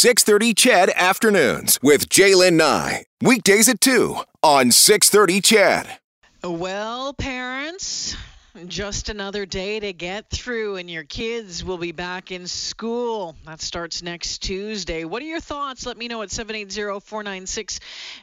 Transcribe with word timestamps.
630 0.00 0.54
CHED 0.54 0.90
Afternoons 0.96 1.78
with 1.82 2.08
Jaylen 2.08 2.54
Nye. 2.54 3.04
Weekdays 3.20 3.68
at 3.68 3.82
2 3.82 4.16
on 4.42 4.70
630 4.70 5.42
CHED. 5.42 5.98
Well, 6.42 7.12
parents, 7.12 8.16
just 8.66 9.10
another 9.10 9.44
day 9.44 9.78
to 9.78 9.92
get 9.92 10.30
through, 10.30 10.76
and 10.76 10.88
your 10.88 11.04
kids 11.04 11.62
will 11.62 11.76
be 11.76 11.92
back 11.92 12.32
in 12.32 12.46
school. 12.46 13.36
That 13.44 13.60
starts 13.60 14.02
next 14.02 14.38
Tuesday. 14.38 15.04
What 15.04 15.20
are 15.20 15.26
your 15.26 15.38
thoughts? 15.38 15.84
Let 15.84 15.98
me 15.98 16.08
know 16.08 16.22
at 16.22 16.30
780 16.30 17.00
496 17.00 17.80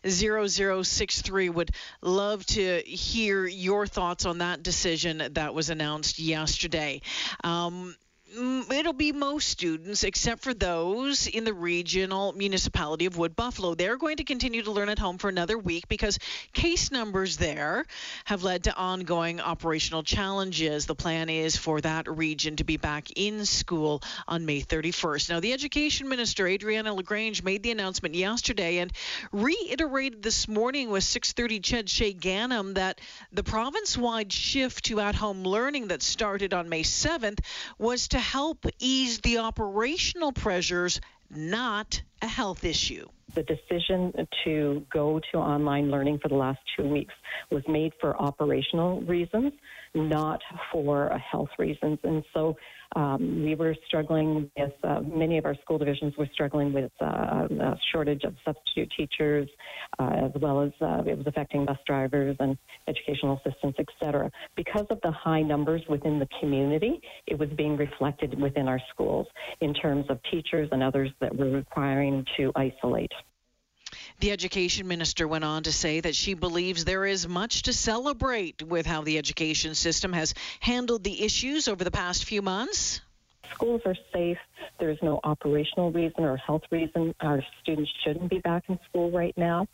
0063. 0.07 1.49
Would 1.49 1.69
love 2.01 2.43
to 2.47 2.79
hear 2.87 3.45
your 3.45 3.85
thoughts 3.85 4.25
on 4.25 4.39
that 4.39 4.63
decision 4.63 5.21
that 5.33 5.53
was 5.53 5.69
announced 5.69 6.17
yesterday. 6.17 7.01
Um, 7.43 7.95
it'll 8.37 8.93
be 8.93 9.11
most 9.11 9.47
students 9.47 10.03
except 10.03 10.43
for 10.43 10.53
those 10.53 11.27
in 11.27 11.43
the 11.43 11.53
regional 11.53 12.33
municipality 12.33 13.05
of 13.05 13.17
Wood 13.17 13.35
Buffalo. 13.35 13.73
They're 13.75 13.97
going 13.97 14.17
to 14.17 14.23
continue 14.23 14.61
to 14.63 14.71
learn 14.71 14.89
at 14.89 14.99
home 14.99 15.17
for 15.17 15.29
another 15.29 15.57
week 15.57 15.87
because 15.87 16.19
case 16.53 16.91
numbers 16.91 17.37
there 17.37 17.85
have 18.25 18.43
led 18.43 18.65
to 18.65 18.75
ongoing 18.75 19.41
operational 19.41 20.03
challenges. 20.03 20.85
The 20.85 20.95
plan 20.95 21.29
is 21.29 21.57
for 21.57 21.81
that 21.81 22.07
region 22.07 22.55
to 22.57 22.63
be 22.63 22.77
back 22.77 23.09
in 23.15 23.45
school 23.45 24.03
on 24.27 24.45
May 24.45 24.61
31st. 24.61 25.29
Now, 25.29 25.39
the 25.39 25.53
Education 25.53 26.07
Minister 26.07 26.47
Adriana 26.47 26.93
LaGrange 26.93 27.43
made 27.43 27.63
the 27.63 27.71
announcement 27.71 28.15
yesterday 28.15 28.77
and 28.77 28.91
reiterated 29.31 30.21
this 30.21 30.47
morning 30.47 30.89
with 30.89 31.03
6:30 31.03 31.59
CHED 31.59 31.89
Shay 31.89 32.13
Ganam 32.13 32.75
that 32.75 33.01
the 33.31 33.43
province-wide 33.43 34.31
shift 34.31 34.85
to 34.85 34.99
at-home 34.99 35.43
learning 35.43 35.87
that 35.87 36.03
started 36.03 36.53
on 36.53 36.69
May 36.69 36.83
7th 36.83 37.39
was 37.77 38.09
to 38.09 38.26
help 38.31 38.65
ease 38.79 39.19
the 39.19 39.37
operational 39.37 40.33
pressures, 40.33 40.99
not 41.29 42.01
a 42.21 42.27
health 42.27 42.65
issue. 42.65 43.07
The 43.35 43.43
decision 43.43 44.11
to 44.43 44.85
go 44.91 45.21
to 45.31 45.37
online 45.37 45.89
learning 45.89 46.19
for 46.21 46.27
the 46.27 46.35
last 46.35 46.59
two 46.75 46.87
weeks 46.87 47.13
was 47.51 47.63
made 47.69 47.93
for 48.01 48.17
operational 48.17 49.01
reasons, 49.01 49.53
not 49.95 50.41
for 50.71 51.17
health 51.31 51.49
reasons. 51.57 51.99
And 52.03 52.23
so 52.33 52.57
um, 52.95 53.43
we 53.43 53.55
were 53.55 53.75
struggling 53.87 54.49
with, 54.57 54.71
uh, 54.83 55.01
many 55.01 55.37
of 55.37 55.45
our 55.45 55.55
school 55.63 55.77
divisions 55.77 56.13
were 56.17 56.29
struggling 56.33 56.73
with 56.73 56.91
uh, 57.01 57.47
a 57.49 57.77
shortage 57.91 58.23
of 58.23 58.33
substitute 58.45 58.91
teachers, 58.95 59.49
uh, 59.99 60.11
as 60.25 60.31
well 60.41 60.61
as 60.61 60.71
uh, 60.81 61.03
it 61.05 61.17
was 61.17 61.27
affecting 61.27 61.65
bus 61.65 61.77
drivers 61.85 62.35
and 62.39 62.57
educational 62.87 63.39
assistants, 63.45 63.77
et 63.79 63.87
cetera. 64.01 64.31
Because 64.55 64.85
of 64.89 64.99
the 65.01 65.11
high 65.11 65.41
numbers 65.41 65.81
within 65.89 66.19
the 66.19 66.27
community, 66.39 67.01
it 67.27 67.37
was 67.37 67.49
being 67.57 67.77
reflected 67.77 68.39
within 68.39 68.67
our 68.67 68.79
schools 68.89 69.27
in 69.61 69.73
terms 69.73 70.05
of 70.09 70.19
teachers 70.31 70.69
and 70.71 70.81
others 70.81 71.09
that 71.19 71.35
were 71.35 71.49
requiring 71.49 72.25
to 72.37 72.51
isolate. 72.55 73.11
The 74.19 74.31
education 74.31 74.87
minister 74.87 75.27
went 75.27 75.43
on 75.43 75.63
to 75.63 75.71
say 75.71 75.99
that 75.99 76.15
she 76.15 76.33
believes 76.33 76.83
there 76.83 77.05
is 77.05 77.27
much 77.27 77.61
to 77.63 77.73
celebrate 77.73 78.63
with 78.63 78.87
how 78.87 79.03
the 79.03 79.17
education 79.19 79.75
system 79.75 80.11
has 80.13 80.33
handled 80.59 81.03
the 81.03 81.23
issues 81.23 81.67
over 81.67 81.83
the 81.83 81.91
past 81.91 82.25
few 82.25 82.41
months. 82.41 83.01
Schools 83.53 83.81
are 83.85 83.95
safe. 84.11 84.39
There's 84.79 84.97
no 85.03 85.19
operational 85.23 85.91
reason 85.91 86.23
or 86.23 86.35
health 86.37 86.63
reason 86.71 87.13
our 87.21 87.43
students 87.61 87.91
shouldn't 88.03 88.29
be 88.29 88.39
back 88.39 88.63
in 88.69 88.79
school 88.89 89.11
right 89.11 89.37
now. 89.37 89.67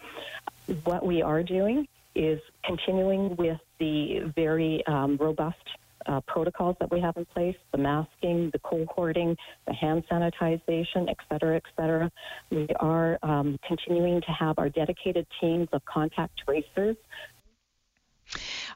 What 0.83 1.05
we 1.05 1.21
are 1.21 1.41
doing 1.41 1.87
is 2.13 2.41
continuing 2.65 3.37
with 3.37 3.59
the 3.79 4.31
very 4.35 4.85
um, 4.87 5.17
robust 5.17 5.57
uh, 6.05 6.21
protocols 6.27 6.75
that 6.79 6.91
we 6.91 6.99
have 6.99 7.17
in 7.17 7.25
place, 7.25 7.55
the 7.71 7.77
masking, 7.77 8.49
the 8.51 8.59
cohorting, 8.59 9.35
the 9.67 9.73
hand 9.73 10.03
sanitization, 10.11 11.09
et 11.09 11.17
cetera, 11.29 11.55
et 11.55 11.63
cetera. 11.75 12.11
We 12.49 12.67
are 12.79 13.19
um, 13.23 13.57
continuing 13.67 14.21
to 14.21 14.31
have 14.31 14.59
our 14.59 14.69
dedicated 14.69 15.27
teams 15.39 15.67
of 15.73 15.83
contact 15.85 16.41
tracers. 16.45 16.95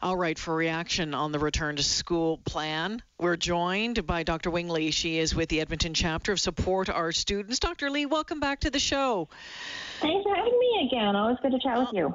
All 0.01 0.15
right, 0.15 0.37
for 0.37 0.55
reaction 0.55 1.13
on 1.13 1.31
the 1.31 1.39
return 1.39 1.77
to 1.77 1.83
school 1.83 2.37
plan, 2.37 3.01
we're 3.17 3.37
joined 3.37 4.05
by 4.05 4.23
Dr. 4.23 4.51
Wing 4.51 4.69
Lee. 4.69 4.91
She 4.91 5.17
is 5.17 5.33
with 5.33 5.49
the 5.49 5.61
Edmonton 5.61 5.93
chapter 5.93 6.33
of 6.33 6.39
Support 6.39 6.89
Our 6.89 7.11
Students. 7.11 7.59
Dr. 7.59 7.89
Lee, 7.89 8.05
welcome 8.05 8.39
back 8.39 8.59
to 8.61 8.69
the 8.69 8.79
show. 8.79 9.27
Thanks 9.99 10.23
for 10.23 10.35
having 10.35 10.59
me 10.59 10.89
again. 10.91 11.15
Always 11.15 11.37
good 11.41 11.51
to 11.51 11.59
chat 11.59 11.79
with 11.79 11.89
you. 11.93 12.13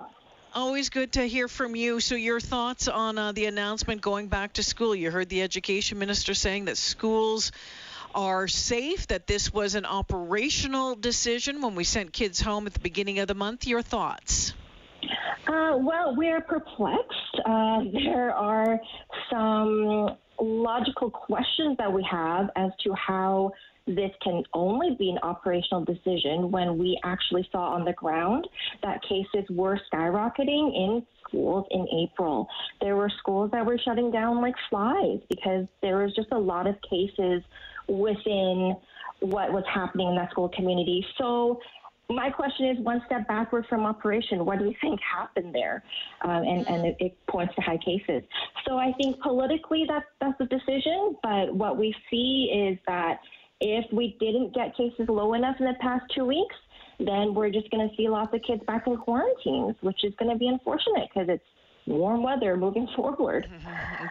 Always 0.54 0.90
good 0.90 1.12
to 1.12 1.26
hear 1.26 1.48
from 1.48 1.74
you. 1.74 1.98
So, 2.00 2.14
your 2.14 2.38
thoughts 2.38 2.86
on 2.86 3.16
uh, 3.16 3.32
the 3.32 3.46
announcement 3.46 4.02
going 4.02 4.28
back 4.28 4.54
to 4.54 4.62
school? 4.62 4.94
You 4.94 5.10
heard 5.10 5.30
the 5.30 5.40
education 5.40 5.98
minister 5.98 6.34
saying 6.34 6.66
that 6.66 6.76
schools 6.76 7.52
are 8.14 8.46
safe, 8.48 9.06
that 9.06 9.26
this 9.26 9.50
was 9.50 9.74
an 9.76 9.86
operational 9.86 10.94
decision 10.94 11.62
when 11.62 11.74
we 11.74 11.84
sent 11.84 12.12
kids 12.12 12.38
home 12.38 12.66
at 12.66 12.74
the 12.74 12.80
beginning 12.80 13.18
of 13.18 13.28
the 13.28 13.34
month. 13.34 13.66
Your 13.66 13.80
thoughts? 13.80 14.52
Uh, 15.48 15.78
well, 15.78 16.14
we're 16.16 16.42
perplexed. 16.42 17.40
Uh, 17.46 17.84
there 17.90 18.34
are 18.34 18.78
some 19.30 20.18
logical 20.42 21.10
questions 21.10 21.76
that 21.78 21.92
we 21.92 22.06
have 22.10 22.50
as 22.56 22.70
to 22.84 22.92
how 22.94 23.52
this 23.86 24.10
can 24.22 24.42
only 24.54 24.94
be 24.98 25.10
an 25.10 25.18
operational 25.22 25.84
decision 25.84 26.50
when 26.50 26.78
we 26.78 26.98
actually 27.04 27.48
saw 27.50 27.74
on 27.74 27.84
the 27.84 27.92
ground 27.94 28.46
that 28.82 29.00
cases 29.02 29.48
were 29.50 29.78
skyrocketing 29.92 30.74
in 30.74 31.06
schools 31.26 31.66
in 31.70 31.86
April. 31.88 32.46
There 32.80 32.96
were 32.96 33.10
schools 33.18 33.50
that 33.52 33.64
were 33.64 33.78
shutting 33.84 34.10
down 34.10 34.40
like 34.40 34.54
flies 34.70 35.18
because 35.28 35.66
there 35.80 35.98
was 35.98 36.14
just 36.14 36.28
a 36.32 36.38
lot 36.38 36.66
of 36.66 36.76
cases 36.88 37.42
within 37.88 38.76
what 39.20 39.52
was 39.52 39.64
happening 39.72 40.08
in 40.08 40.16
that 40.16 40.30
school 40.30 40.48
community. 40.48 41.04
So 41.18 41.60
my 42.14 42.30
question 42.30 42.66
is 42.68 42.78
one 42.78 43.02
step 43.06 43.26
backward 43.28 43.66
from 43.68 43.84
operation. 43.84 44.44
What 44.44 44.58
do 44.58 44.64
we 44.64 44.76
think 44.80 45.00
happened 45.00 45.54
there? 45.54 45.82
Um, 46.22 46.42
and 46.44 46.68
and 46.68 46.86
it, 46.86 46.96
it, 47.00 47.26
points 47.28 47.54
to 47.56 47.60
high 47.60 47.78
cases. 47.78 48.22
So 48.66 48.76
I 48.78 48.92
think 49.00 49.20
politically 49.20 49.84
that 49.88 50.04
that's 50.20 50.38
the 50.38 50.46
decision, 50.46 51.16
but 51.22 51.54
what 51.54 51.76
we 51.76 51.94
see 52.10 52.68
is 52.70 52.78
that 52.86 53.20
if 53.60 53.84
we 53.92 54.16
didn't 54.18 54.54
get 54.54 54.76
cases 54.76 55.08
low 55.08 55.34
enough 55.34 55.56
in 55.60 55.66
the 55.66 55.74
past 55.80 56.04
two 56.14 56.24
weeks, 56.24 56.56
then 56.98 57.34
we're 57.34 57.50
just 57.50 57.70
going 57.70 57.88
to 57.88 57.94
see 57.96 58.08
lots 58.08 58.34
of 58.34 58.42
kids 58.42 58.62
back 58.66 58.86
in 58.86 58.96
quarantines, 58.96 59.76
which 59.80 60.04
is 60.04 60.12
going 60.18 60.30
to 60.30 60.38
be 60.38 60.48
unfortunate 60.48 61.08
because 61.12 61.28
it's 61.28 61.44
warm 61.86 62.22
weather 62.22 62.56
moving 62.56 62.88
forward. 62.94 63.48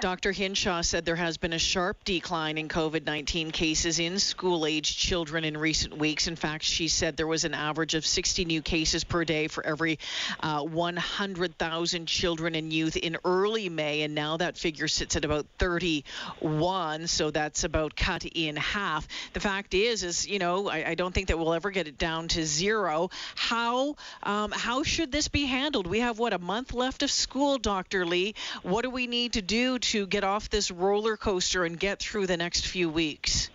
Dr. 0.01 0.31
Hinshaw 0.31 0.81
said 0.81 1.05
there 1.05 1.15
has 1.15 1.37
been 1.37 1.53
a 1.53 1.59
sharp 1.59 2.03
decline 2.03 2.57
in 2.57 2.67
COVID 2.67 3.05
19 3.05 3.51
cases 3.51 3.99
in 3.99 4.19
school 4.19 4.65
aged 4.65 4.97
children 4.97 5.43
in 5.43 5.57
recent 5.57 5.97
weeks. 5.97 6.27
In 6.27 6.35
fact, 6.35 6.63
she 6.63 6.87
said 6.87 7.15
there 7.15 7.27
was 7.27 7.45
an 7.45 7.53
average 7.53 7.95
of 7.95 8.05
60 8.05 8.45
new 8.45 8.61
cases 8.61 9.03
per 9.03 9.23
day 9.23 9.47
for 9.47 9.65
every 9.65 9.99
uh, 10.41 10.63
100,000 10.63 12.05
children 12.05 12.55
and 12.55 12.73
youth 12.73 12.97
in 12.97 13.17
early 13.23 13.69
May, 13.69 14.01
and 14.01 14.15
now 14.15 14.37
that 14.37 14.57
figure 14.57 14.87
sits 14.87 15.15
at 15.15 15.23
about 15.23 15.45
31. 15.57 17.07
So 17.07 17.31
that's 17.31 17.63
about 17.63 17.95
cut 17.95 18.25
in 18.25 18.55
half. 18.57 19.07
The 19.33 19.39
fact 19.39 19.73
is, 19.73 20.03
is 20.03 20.27
you 20.27 20.39
know, 20.39 20.69
I, 20.69 20.89
I 20.89 20.95
don't 20.95 21.13
think 21.13 21.27
that 21.27 21.37
we'll 21.37 21.53
ever 21.53 21.71
get 21.71 21.87
it 21.87 21.97
down 21.97 22.27
to 22.29 22.45
zero. 22.45 23.09
How 23.35 23.95
um, 24.23 24.51
how 24.51 24.83
should 24.83 25.11
this 25.11 25.27
be 25.27 25.45
handled? 25.45 25.87
We 25.87 25.99
have 25.99 26.19
what 26.19 26.33
a 26.33 26.39
month 26.39 26.73
left 26.73 27.03
of 27.03 27.11
school 27.11 27.57
Dr. 27.61 28.05
Lee. 28.05 28.35
What 28.63 28.83
do 28.83 28.89
we 28.89 29.07
need 29.07 29.33
to 29.33 29.41
do 29.41 29.79
to 29.79 30.07
get 30.07 30.23
off 30.23 30.49
this 30.49 30.71
roller 30.71 31.17
coaster 31.17 31.65
and 31.65 31.79
get 31.79 31.99
through 31.99 32.27
the 32.27 32.37
next 32.37 32.67
few 32.67 32.89
weeks? 32.89 33.49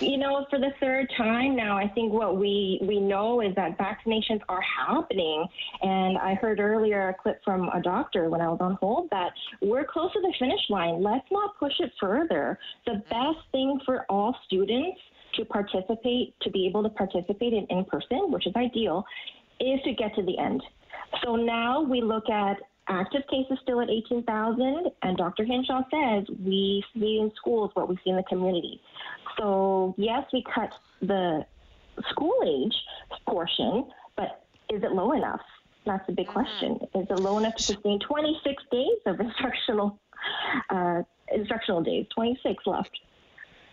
You 0.00 0.18
know, 0.18 0.46
for 0.50 0.58
the 0.58 0.72
third 0.78 1.10
time 1.16 1.56
now, 1.56 1.78
I 1.78 1.88
think 1.88 2.12
what 2.12 2.36
we 2.36 2.78
we 2.82 3.00
know 3.00 3.40
is 3.40 3.54
that 3.54 3.78
vaccinations 3.78 4.42
are 4.48 4.60
happening. 4.60 5.46
And 5.80 6.18
I 6.18 6.34
heard 6.34 6.60
earlier 6.60 7.08
a 7.08 7.14
clip 7.14 7.42
from 7.42 7.70
a 7.70 7.80
doctor 7.80 8.28
when 8.28 8.42
I 8.42 8.48
was 8.48 8.58
on 8.60 8.74
hold 8.74 9.08
that 9.10 9.32
we're 9.62 9.84
close 9.84 10.12
to 10.12 10.20
the 10.20 10.34
finish 10.38 10.60
line. 10.68 11.02
Let's 11.02 11.26
not 11.30 11.58
push 11.58 11.72
it 11.80 11.92
further. 11.98 12.58
The 12.84 13.02
best 13.08 13.38
thing 13.52 13.80
for 13.86 14.04
all 14.10 14.36
students 14.44 15.00
to 15.36 15.46
participate, 15.46 16.34
to 16.42 16.50
be 16.50 16.66
able 16.66 16.82
to 16.82 16.90
participate 16.90 17.54
in 17.54 17.66
in 17.70 17.86
person, 17.86 18.30
which 18.30 18.46
is 18.46 18.54
ideal, 18.54 19.02
is 19.60 19.80
to 19.84 19.92
get 19.92 20.14
to 20.16 20.22
the 20.22 20.38
end. 20.38 20.62
So 21.24 21.36
now 21.36 21.80
we 21.80 22.02
look 22.02 22.28
at 22.28 22.58
active 22.88 23.22
cases 23.30 23.58
still 23.62 23.80
at 23.80 23.90
18,000, 23.90 24.90
and 25.02 25.16
Dr. 25.16 25.44
Hinshaw 25.44 25.82
says 25.90 26.24
we 26.44 26.84
see 26.94 27.18
in 27.18 27.32
schools 27.36 27.70
what 27.74 27.88
we 27.88 27.96
see 28.04 28.10
in 28.10 28.16
the 28.16 28.22
community. 28.24 28.80
So, 29.38 29.94
yes, 29.98 30.24
we 30.32 30.44
cut 30.54 30.70
the 31.00 31.44
school 32.10 32.34
age 32.46 32.74
portion, 33.28 33.86
but 34.16 34.44
is 34.70 34.82
it 34.82 34.92
low 34.92 35.12
enough? 35.12 35.42
That's 35.84 36.06
the 36.06 36.12
big 36.12 36.26
mm-hmm. 36.26 36.40
question. 36.40 36.78
Is 36.94 37.06
it 37.08 37.20
low 37.20 37.38
enough 37.38 37.56
to 37.56 37.62
sustain 37.62 38.00
26 38.00 38.62
days 38.70 38.98
of 39.06 39.20
instructional 39.20 39.98
uh, 40.70 41.02
instructional 41.32 41.82
days? 41.82 42.06
26 42.14 42.66
left. 42.66 42.90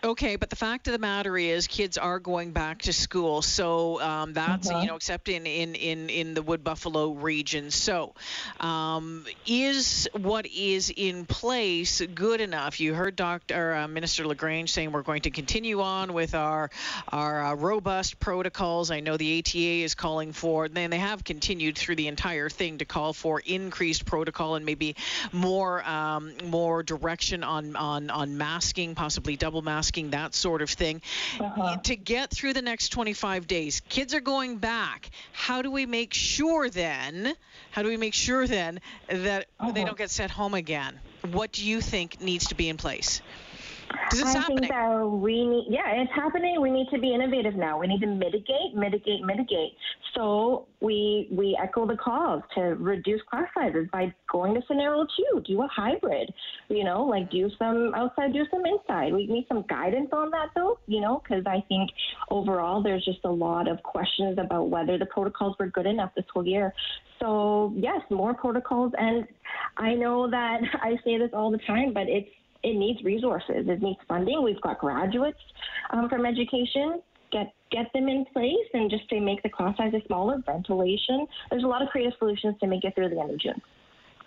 Okay, 0.06 0.36
but 0.36 0.50
the 0.50 0.58
fact 0.58 0.88
of 0.90 0.92
the 0.92 1.00
matter 1.00 1.38
is, 1.38 1.68
kids 1.68 1.98
are 1.98 2.20
going 2.20 2.52
back 2.52 2.82
to 2.82 2.92
school. 2.92 3.42
So 3.42 4.02
um, 4.02 4.34
that's 4.34 4.70
Uh-huh. 4.70 4.82
you 4.82 4.88
know, 4.88 4.98
except 4.98 5.30
in 5.30 5.46
in 5.46 5.76
in 5.76 6.10
in 6.10 6.34
the 6.34 6.42
Wood 6.42 6.62
Buffalo 6.62 7.12
region. 7.14 7.72
So, 7.72 8.14
um, 8.60 9.26
is 9.46 10.10
what 10.12 10.46
is 10.46 10.92
in 10.94 11.26
place 11.26 12.02
good 12.02 12.42
enough? 12.42 12.82
You 12.82 12.94
heard 12.94 13.16
Dr. 13.16 13.76
Uh, 13.76 13.88
Minister 13.88 14.28
LaGrange 14.28 14.74
saying 14.74 14.92
we're 14.92 15.04
going 15.04 15.22
to 15.22 15.32
continue 15.32 15.80
on 15.80 16.12
with 16.12 16.36
our 16.36 16.70
our 17.08 17.46
uh, 17.46 17.56
robust 17.56 18.20
protocols. 18.20 18.92
I 18.92 19.00
know 19.00 19.16
the 19.16 19.40
ATA 19.40 19.86
is 19.86 19.96
calling 19.96 20.34
for, 20.34 20.66
and 20.66 20.76
they 20.92 21.00
have 21.00 21.24
continued 21.24 21.78
through 21.78 21.96
the 21.96 22.10
entire 22.10 22.50
thing 22.50 22.80
to 22.80 22.86
call 22.86 23.14
for 23.14 23.40
increased 23.40 24.06
protocol 24.06 24.56
and 24.56 24.66
maybe 24.66 24.98
more 25.32 25.82
um, 25.88 26.34
more 26.44 26.84
direction 26.84 27.42
on 27.46 27.78
on 27.78 28.10
on 28.10 28.38
masking, 28.38 28.96
possibly 28.96 29.38
double 29.38 29.62
masking, 29.62 29.93
that 29.94 30.34
sort 30.34 30.62
of 30.62 30.70
thing. 30.70 31.02
Uh-huh. 31.40 31.78
To 31.84 31.96
get 31.96 32.32
through 32.32 32.54
the 32.54 32.62
next 32.62 32.90
25 32.90 33.48
days, 33.48 33.82
kids 33.90 34.14
are 34.14 34.20
going 34.22 34.58
back. 34.58 35.10
How 35.32 35.62
do 35.62 35.72
we 35.72 35.86
make 35.86 36.14
sure 36.14 36.70
then? 36.70 37.34
How 37.72 37.84
do 37.84 37.90
we 37.90 37.98
make 37.98 38.14
sure 38.14 38.48
then 38.48 38.80
that 39.08 39.48
they 39.60 39.66
Uh-huh. 39.68 39.86
don't 39.86 39.98
get 39.98 40.10
sent 40.10 40.32
home 40.32 40.54
again? 40.54 41.00
What 41.32 41.52
do 41.52 41.64
you 41.66 41.80
think 41.82 42.20
needs 42.22 42.48
to 42.48 42.56
be 42.56 42.68
in 42.70 42.78
place? 42.78 43.22
Because 43.94 44.20
it's 44.20 44.36
I 44.36 44.40
happening. 44.40 44.58
think 44.60 44.72
that 44.72 45.08
we 45.08 45.46
need, 45.46 45.68
yeah, 45.70 46.02
it's 46.02 46.12
happening. 46.14 46.60
We 46.60 46.72
need 46.72 46.88
to 46.92 47.00
be 47.00 47.14
innovative 47.14 47.56
now. 47.56 47.80
We 47.80 47.88
need 47.88 48.02
to 48.02 48.08
mitigate, 48.08 48.76
mitigate, 48.76 49.24
mitigate. 49.24 49.74
So 50.16 50.68
we 50.82 51.28
we 51.32 51.58
echo 51.62 51.88
the 51.88 51.96
calls 51.96 52.44
to 52.56 52.62
reduce 52.62 53.22
class 53.30 53.48
sizes 53.54 53.88
by 53.92 54.14
going 54.32 54.54
to 54.56 54.62
scenario 54.68 55.06
two, 55.18 55.42
do 55.42 55.62
a 55.62 55.68
hybrid, 55.68 56.34
you 56.70 56.84
know, 56.84 57.04
like 57.04 57.32
do 57.32 57.50
some 57.58 57.94
outside, 57.96 58.34
do 58.34 58.46
some 58.52 58.66
inside. 58.66 59.14
We 59.14 59.28
need 59.28 59.46
some 59.48 59.64
guidance 59.70 60.10
on 60.12 60.30
that 60.32 60.50
though, 60.56 60.80
you 60.88 61.02
know, 61.02 61.22
because 61.24 61.44
I 61.46 61.64
think 61.68 61.90
overall 62.30 62.82
there's 62.84 63.06
just 63.06 63.24
a 63.24 63.32
lot 63.32 63.68
of 63.68 63.82
questions 63.84 64.38
about 64.40 64.70
whether 64.70 64.98
the 64.98 65.06
protocols 65.06 65.56
were 65.60 65.68
good 65.68 65.86
enough 65.86 66.12
this 66.16 66.26
whole 66.34 66.46
year. 66.46 66.74
So 67.20 67.74
yes, 67.76 68.02
more 68.10 68.34
protocols, 68.34 68.92
and 68.98 69.26
I 69.78 69.94
know 69.94 70.30
that 70.30 70.62
I 70.82 70.98
say 71.04 71.18
this 71.18 71.30
all 71.34 71.52
the 71.52 71.60
time, 71.60 71.94
but 71.94 72.08
it's 72.08 72.30
it 72.64 72.76
needs 72.76 73.04
resources. 73.04 73.68
It 73.68 73.82
needs 73.82 74.00
funding. 74.08 74.42
We've 74.44 74.62
got 74.62 74.80
graduates 74.80 75.40
um, 75.92 76.10
from 76.10 76.26
education. 76.26 77.02
Get 77.32 77.54
get 77.72 77.92
them 77.94 78.08
in 78.08 78.26
place 78.32 78.68
and 78.74 78.90
just 78.90 79.10
to 79.10 79.20
make 79.20 79.42
the 79.44 79.50
class 79.50 79.76
sizes 79.78 80.02
smaller. 80.08 80.42
Ventilation. 80.46 81.28
There's 81.50 81.64
a 81.64 81.68
lot 81.68 81.82
of 81.82 81.90
creative 81.90 82.14
solutions 82.20 82.56
to 82.60 82.68
make 82.68 82.84
it 82.84 82.96
through 82.96 83.10
the 83.10 83.20
end 83.20 83.32
of 83.32 83.40
June. 83.40 83.62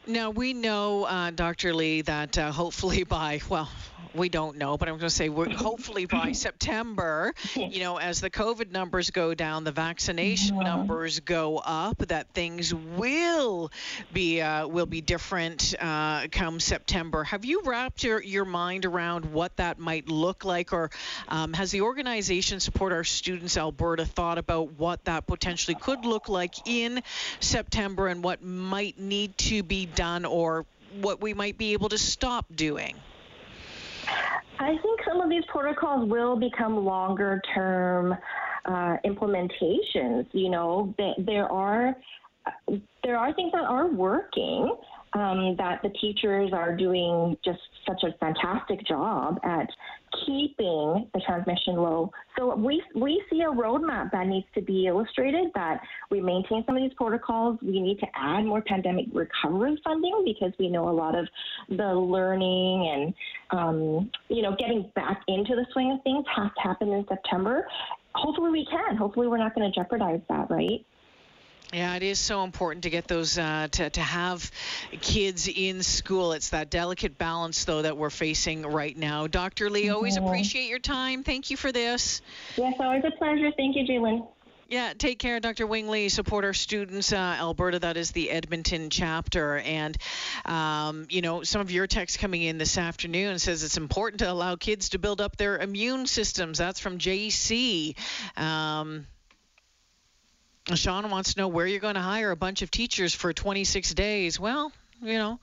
Now 0.09 0.31
we 0.31 0.53
know, 0.53 1.03
uh, 1.03 1.33
Dr. 1.33 1.75
Lee, 1.75 2.03
that 2.03 2.39
uh, 2.39 2.53
hopefully 2.53 3.03
by 3.09 3.41
well, 3.49 3.69
we 4.17 4.29
don't 4.29 4.57
know, 4.57 4.77
but 4.77 4.89
I'm 4.89 4.95
going 4.95 5.09
to 5.09 5.11
say 5.11 5.29
we're, 5.29 5.51
hopefully 5.51 6.07
by 6.07 6.33
September, 6.47 7.35
you 7.55 7.81
know, 7.81 7.99
as 7.99 8.21
the 8.21 8.31
COVID 8.31 8.71
numbers 8.71 9.11
go 9.11 9.35
down, 9.35 9.65
the 9.65 9.73
vaccination 9.73 10.59
numbers 10.59 11.21
go 11.21 11.59
up, 11.59 11.99
that 11.99 12.29
things 12.33 12.73
will 12.75 13.71
be 14.13 14.41
uh, 14.41 14.67
will 14.67 14.87
be 14.87 15.01
different 15.01 15.75
uh, 15.81 16.29
come 16.31 16.61
September. 16.61 17.25
Have 17.25 17.45
you 17.45 17.63
wrapped 17.65 18.05
your, 18.05 18.23
your 18.23 18.45
mind 18.45 18.85
around 18.85 19.27
what 19.27 19.57
that 19.57 19.79
might 19.79 20.09
look 20.09 20.45
like, 20.45 20.73
or 20.73 20.91
um, 21.29 21.53
has 21.53 21.71
the 21.71 21.83
organization 21.83 22.61
Support 22.61 22.93
Our 22.93 23.05
Students 23.05 23.57
Alberta 23.57 24.05
thought 24.05 24.39
about 24.39 24.79
what 24.79 25.05
that 25.05 25.27
potentially 25.27 25.75
could 25.75 26.05
look 26.05 26.29
like 26.29 26.55
in 26.67 27.03
September 27.41 28.09
and 28.09 28.23
what 28.23 28.43
might 28.43 28.99
need 28.99 29.37
to 29.39 29.63
be 29.63 29.87
done, 29.97 30.25
or 30.25 30.65
what 31.01 31.21
we 31.21 31.35
might 31.35 31.59
be 31.59 31.73
able 31.73 31.89
to 31.89 31.99
stop 31.99 32.47
doing? 32.55 32.95
I 34.59 34.77
think 34.83 35.01
some 35.07 35.21
of 35.21 35.29
these 35.29 35.45
protocols 35.49 36.09
will 36.09 36.37
become 36.37 36.85
longer 36.85 37.41
term 37.55 38.15
uh, 38.65 38.97
implementations. 39.05 40.27
You 40.33 40.51
know, 40.51 40.95
there 41.19 41.51
are 41.51 41.97
there 43.03 43.19
are 43.19 43.33
things 43.35 43.53
that 43.53 43.65
are 43.65 43.89
working. 43.89 44.75
Um, 45.13 45.57
that 45.57 45.81
the 45.83 45.89
teachers 46.01 46.51
are 46.53 46.77
doing 46.77 47.39
just 47.43 47.61
such 47.89 48.03
a 48.03 48.13
fantastic 48.19 48.87
job 48.87 49.39
at 49.45 49.67
keeping 50.25 51.09
the 51.13 51.21
transmission 51.27 51.77
low. 51.77 52.11
So 52.39 52.55
we 52.55 52.83
we 52.95 53.23
see 53.31 53.41
a 53.43 53.51
roadmap 53.51 54.11
that 54.13 54.27
needs 54.27 54.47
to 54.55 54.63
be 54.63 54.87
illustrated. 54.87 55.51
That 55.55 55.81
we 56.11 56.21
maintain 56.21 56.65
some 56.67 56.77
of 56.77 56.83
these 56.83 56.95
protocols. 56.97 57.59
We 57.63 57.81
need 57.81 57.99
to 58.01 58.07
add 58.15 58.45
more 58.45 58.63
pandemic 58.63 59.07
recovery 59.13 59.81
funding 59.85 60.23
because 60.25 60.53
we 60.59 60.69
know 60.69 60.89
a 60.89 60.91
lot 60.91 61.17
of 61.17 61.29
the 61.69 61.95
learning 61.95 63.15
and 63.53 63.59
um, 63.59 64.11
you 64.29 64.43
know 64.43 64.55
getting 64.59 64.91
back 64.95 65.23
into 65.29 65.55
the 65.55 65.67
swing 65.73 65.93
of 65.93 66.03
things 66.03 66.25
has 66.35 66.51
to 66.57 66.63
happen 66.63 66.93
in 66.93 67.05
September. 67.09 67.67
Hopefully 68.15 68.51
we 68.51 68.67
can. 68.67 68.97
Hopefully 68.97 69.29
we're 69.29 69.37
not 69.37 69.55
going 69.55 69.71
to 69.71 69.75
jeopardize 69.79 70.21
that, 70.29 70.51
right? 70.51 70.85
Yeah, 71.73 71.97
it 71.97 72.05
is 72.05 72.21
so 72.21 72.45
important 72.45 72.85
to 72.85 72.91
get 72.91 73.09
those 73.09 73.37
uh, 73.37 73.67
to 73.73 73.91
to 73.91 74.01
have 74.01 74.51
kids 75.01 75.49
in 75.49 75.83
school. 75.83 76.33
It's 76.33 76.51
that 76.51 76.71
delicate 76.71 77.19
balance 77.19 77.65
though 77.65 77.83
that 77.83 77.97
we're 77.97 78.11
facing 78.11 78.63
right 78.63 78.97
now. 78.97 79.27
Dr. 79.27 79.69
Lee, 79.69 79.89
always 79.89 80.17
Mhm. 80.17 80.27
appreciate 80.27 80.69
your 80.69 80.79
time. 80.79 81.25
Thank 81.25 81.51
you 81.51 81.57
for 81.57 81.73
this. 81.73 82.23
Yes, 82.57 82.75
always 82.79 83.03
a 83.05 83.11
pleasure. 83.11 83.51
Thank 83.57 83.75
you, 83.77 83.85
Jalen. 83.85 84.29
Yeah, 84.69 84.95
take 84.99 85.21
care, 85.21 85.39
Dr. 85.39 85.65
Wing 85.67 85.89
Lee. 85.89 86.09
Support 86.09 86.45
our 86.45 86.53
students, 86.55 87.13
uh, 87.13 87.17
Alberta. 87.17 87.79
That 87.79 87.97
is 87.97 88.11
the 88.11 88.31
Edmonton 88.31 88.91
chapter. 88.91 89.59
And, 89.59 89.97
um, 90.45 91.07
you 91.09 91.23
know, 91.23 91.45
some 91.45 91.61
of 91.61 91.71
your 91.71 91.87
text 91.87 92.19
coming 92.19 92.43
in 92.43 92.59
this 92.59 92.77
afternoon 92.77 93.39
says 93.39 93.63
it's 93.63 93.77
important 93.77 94.21
to 94.21 94.31
allow 94.31 94.57
kids 94.57 94.89
to 94.91 94.99
build 94.99 95.21
up 95.21 95.37
their 95.37 95.59
immune 95.59 96.07
systems. 96.09 96.59
That's 96.59 96.81
from 96.81 96.99
JC. 96.99 97.95
Um, 98.37 99.07
Sean 100.75 101.11
wants 101.11 101.35
to 101.35 101.41
know 101.41 101.49
where 101.49 101.67
you're 101.67 101.81
going 101.81 101.95
to 101.95 102.01
hire 102.01 102.31
a 102.31 102.37
bunch 102.37 102.63
of 102.63 102.71
teachers 102.71 103.15
for 103.15 103.33
26 103.33 103.95
days. 103.95 104.41
Well, 104.41 104.73
you 105.01 105.19
know. 105.19 105.39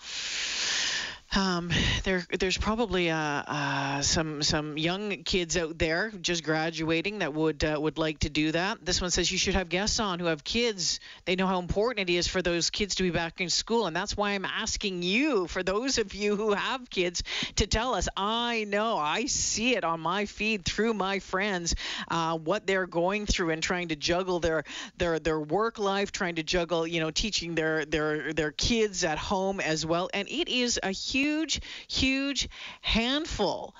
Um, 1.35 1.71
there, 2.03 2.23
there's 2.39 2.57
probably 2.59 3.09
uh, 3.09 3.17
uh, 3.17 4.01
some 4.01 4.43
some 4.43 4.77
young 4.77 5.23
kids 5.23 5.57
out 5.57 5.79
there 5.79 6.11
just 6.21 6.43
graduating 6.43 7.19
that 7.19 7.33
would 7.33 7.63
uh, 7.63 7.77
would 7.81 7.97
like 7.97 8.19
to 8.19 8.29
do 8.29 8.51
that. 8.51 8.85
This 8.85 9.01
one 9.01 9.09
says 9.09 9.31
you 9.31 9.39
should 9.39 9.55
have 9.55 9.67
guests 9.67 9.99
on 9.99 10.19
who 10.19 10.25
have 10.25 10.43
kids. 10.43 10.99
They 11.25 11.35
know 11.35 11.47
how 11.47 11.57
important 11.57 12.07
it 12.07 12.13
is 12.13 12.27
for 12.27 12.43
those 12.43 12.69
kids 12.69 12.95
to 12.95 13.03
be 13.03 13.09
back 13.09 13.41
in 13.41 13.49
school, 13.49 13.87
and 13.87 13.95
that's 13.95 14.15
why 14.15 14.31
I'm 14.31 14.45
asking 14.45 15.01
you, 15.01 15.47
for 15.47 15.63
those 15.63 15.97
of 15.97 16.13
you 16.13 16.35
who 16.35 16.53
have 16.53 16.87
kids, 16.91 17.23
to 17.55 17.65
tell 17.65 17.95
us. 17.95 18.07
I 18.15 18.65
know, 18.65 18.97
I 18.97 19.25
see 19.25 19.75
it 19.75 19.83
on 19.83 20.01
my 20.01 20.25
feed 20.25 20.65
through 20.65 20.93
my 20.93 21.17
friends, 21.17 21.73
uh, 22.09 22.37
what 22.37 22.67
they're 22.67 22.87
going 22.87 23.25
through 23.25 23.49
and 23.49 23.63
trying 23.63 23.87
to 23.87 23.95
juggle 23.95 24.39
their 24.39 24.65
their 24.99 25.17
their 25.17 25.39
work 25.39 25.79
life, 25.79 26.11
trying 26.11 26.35
to 26.35 26.43
juggle, 26.43 26.85
you 26.85 26.99
know, 26.99 27.09
teaching 27.09 27.55
their 27.55 27.85
their 27.85 28.33
their 28.33 28.51
kids 28.51 29.03
at 29.03 29.17
home 29.17 29.59
as 29.59 29.83
well, 29.83 30.11
and 30.13 30.27
it 30.29 30.47
is 30.47 30.79
a 30.83 30.91
huge 30.91 31.22
huge, 31.23 31.61
huge 31.87 32.49
handful. 32.81 33.73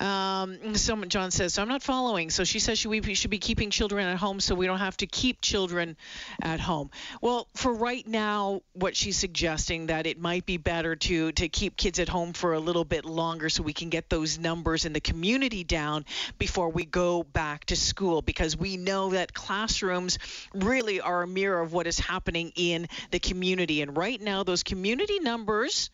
Um, 0.00 0.74
someone 0.74 1.10
John 1.10 1.30
says, 1.30 1.54
so 1.54 1.62
I'm 1.62 1.68
not 1.68 1.82
following. 1.82 2.30
So 2.30 2.42
she 2.42 2.58
says 2.58 2.84
we 2.84 3.14
should 3.14 3.30
be 3.30 3.38
keeping 3.38 3.70
children 3.70 4.06
at 4.06 4.16
home 4.16 4.40
so 4.40 4.56
we 4.56 4.66
don't 4.66 4.80
have 4.80 4.96
to 4.96 5.06
keep 5.06 5.40
children 5.40 5.96
at 6.42 6.58
home. 6.58 6.90
Well, 7.20 7.46
for 7.54 7.72
right 7.72 8.06
now, 8.06 8.62
what 8.72 8.96
she's 8.96 9.16
suggesting 9.16 9.86
that 9.86 10.06
it 10.06 10.18
might 10.18 10.44
be 10.44 10.56
better 10.56 10.96
to 10.96 11.32
to 11.32 11.48
keep 11.48 11.76
kids 11.76 12.00
at 12.00 12.08
home 12.08 12.32
for 12.32 12.54
a 12.54 12.58
little 12.58 12.84
bit 12.84 13.04
longer 13.04 13.48
so 13.48 13.62
we 13.62 13.72
can 13.72 13.88
get 13.88 14.10
those 14.10 14.38
numbers 14.38 14.84
in 14.84 14.92
the 14.92 15.00
community 15.00 15.62
down 15.62 16.04
before 16.38 16.68
we 16.68 16.84
go 16.84 17.22
back 17.22 17.64
to 17.66 17.76
school 17.76 18.22
because 18.22 18.56
we 18.56 18.76
know 18.76 19.10
that 19.10 19.32
classrooms 19.32 20.18
really 20.52 21.00
are 21.00 21.22
a 21.22 21.28
mirror 21.28 21.60
of 21.60 21.72
what 21.72 21.86
is 21.86 21.98
happening 21.98 22.52
in 22.56 22.88
the 23.12 23.20
community. 23.20 23.82
And 23.82 23.96
right 23.96 24.20
now, 24.20 24.42
those 24.42 24.64
community 24.64 25.20
numbers 25.20 25.90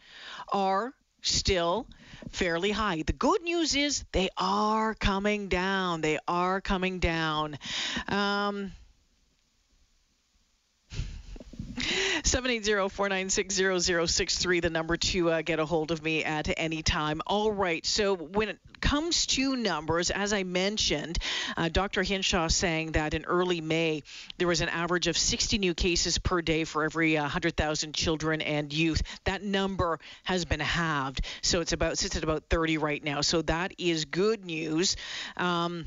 are 0.52 0.77
still 1.22 1.86
fairly 2.30 2.70
high. 2.70 3.02
The 3.02 3.12
good 3.12 3.42
news 3.42 3.74
is 3.74 4.04
they 4.12 4.28
are 4.36 4.94
coming 4.94 5.48
down. 5.48 6.00
They 6.00 6.18
are 6.26 6.60
coming 6.60 6.98
down. 6.98 7.58
Um, 8.08 8.72
780-496-0063, 11.78 14.62
the 14.62 14.70
number 14.70 14.96
to 14.96 15.30
uh, 15.30 15.42
get 15.42 15.58
a 15.58 15.64
hold 15.64 15.90
of 15.90 16.00
me 16.02 16.22
at 16.24 16.48
any 16.56 16.82
time. 16.82 17.20
All 17.26 17.50
right, 17.52 17.84
so 17.86 18.16
when 18.16 18.48
it 18.48 18.58
comes 18.80 19.26
to 19.26 19.56
numbers, 19.56 20.10
as 20.10 20.32
I 20.32 20.44
mentioned, 20.44 21.18
uh, 21.56 21.68
Dr. 21.68 22.02
Hinshaw 22.02 22.48
saying 22.48 22.92
that 22.92 23.14
in 23.14 23.24
early 23.24 23.60
May, 23.60 24.02
there 24.38 24.48
was 24.48 24.60
an 24.60 24.68
average 24.68 25.06
of 25.06 25.18
60 25.18 25.58
new 25.58 25.74
cases 25.74 26.18
per 26.18 26.42
day 26.42 26.64
for 26.64 26.84
every 26.84 27.16
uh, 27.16 27.22
100,000 27.22 27.94
children 27.94 28.40
and 28.40 28.72
youth. 28.72 29.02
That 29.24 29.42
number 29.42 29.98
has 30.24 30.44
been 30.44 30.60
halved, 30.60 31.22
so 31.42 31.60
it's 31.60 31.72
about 31.72 31.98
sits 31.98 32.16
at 32.16 32.24
about 32.24 32.44
30 32.48 32.78
right 32.78 33.02
now. 33.02 33.20
So 33.20 33.42
that 33.42 33.72
is 33.78 34.04
good 34.04 34.44
news. 34.44 34.96
Um, 35.36 35.86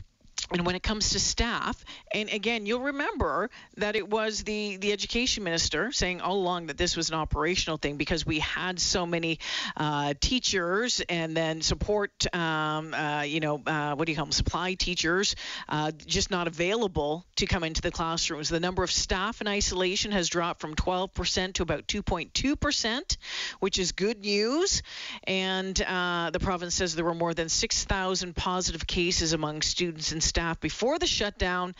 and 0.49 0.65
when 0.65 0.75
it 0.75 0.83
comes 0.83 1.11
to 1.11 1.19
staff, 1.19 1.83
and 2.13 2.29
again, 2.29 2.65
you'll 2.65 2.81
remember 2.81 3.49
that 3.77 3.95
it 3.95 4.09
was 4.09 4.43
the, 4.43 4.77
the 4.77 4.91
education 4.91 5.43
minister 5.43 5.91
saying 5.91 6.19
all 6.19 6.35
along 6.35 6.67
that 6.67 6.77
this 6.77 6.97
was 6.97 7.09
an 7.09 7.15
operational 7.15 7.77
thing 7.77 7.95
because 7.97 8.25
we 8.25 8.39
had 8.39 8.79
so 8.79 9.05
many 9.05 9.39
uh, 9.77 10.13
teachers 10.19 11.01
and 11.07 11.37
then 11.37 11.61
support, 11.61 12.11
um, 12.35 12.93
uh, 12.93 13.21
you 13.21 13.39
know, 13.39 13.61
uh, 13.65 13.95
what 13.95 14.05
do 14.05 14.11
you 14.11 14.15
call 14.15 14.25
them, 14.25 14.31
supply 14.31 14.73
teachers, 14.73 15.35
uh, 15.69 15.91
just 16.05 16.31
not 16.31 16.47
available 16.47 17.25
to 17.37 17.45
come 17.45 17.63
into 17.63 17.81
the 17.81 17.91
classrooms. 17.91 18.49
The 18.49 18.59
number 18.59 18.83
of 18.83 18.91
staff 18.91 19.41
in 19.41 19.47
isolation 19.47 20.11
has 20.11 20.27
dropped 20.27 20.59
from 20.59 20.75
12% 20.75 21.53
to 21.53 21.63
about 21.63 21.87
2.2%, 21.87 23.17
which 23.59 23.79
is 23.79 23.91
good 23.93 24.19
news. 24.19 24.81
And 25.23 25.81
uh, 25.81 26.31
the 26.33 26.39
province 26.39 26.75
says 26.75 26.95
there 26.95 27.05
were 27.05 27.13
more 27.13 27.33
than 27.33 27.47
6,000 27.47 28.35
positive 28.35 28.85
cases 28.85 29.33
among 29.33 29.61
students 29.61 30.11
and 30.11 30.21
staff 30.31 30.61
before 30.61 30.97
the 30.97 31.05
shutdown 31.05 31.75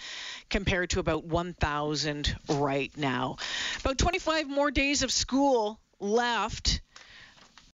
compared 0.50 0.90
to 0.90 1.00
about 1.00 1.24
1,000 1.24 2.36
right 2.50 2.92
now. 2.98 3.38
About 3.80 3.98
25 3.98 4.50
more 4.50 4.72
days 4.72 5.04
of 5.04 5.12
school 5.12 5.80
left 6.02 6.82